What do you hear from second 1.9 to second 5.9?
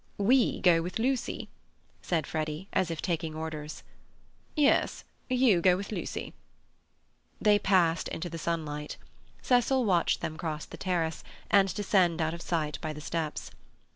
said Freddy, as if taking orders. "Yes, you go